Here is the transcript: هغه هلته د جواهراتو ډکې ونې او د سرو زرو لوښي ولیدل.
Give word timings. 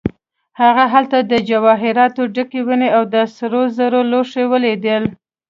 هغه 0.61 0.83
هلته 0.93 1.17
د 1.31 1.33
جواهراتو 1.49 2.21
ډکې 2.35 2.61
ونې 2.67 2.89
او 2.97 3.03
د 3.13 3.15
سرو 3.35 3.63
زرو 3.77 3.99
لوښي 4.11 4.45
ولیدل. 4.51 5.03